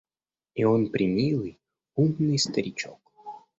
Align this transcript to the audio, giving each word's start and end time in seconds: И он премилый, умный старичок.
И 0.55 0.63
он 0.63 0.89
премилый, 0.89 1.59
умный 1.95 2.39
старичок. 2.39 2.99